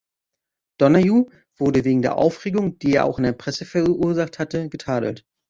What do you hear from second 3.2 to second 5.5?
der Presse verursacht hatte, getadelt.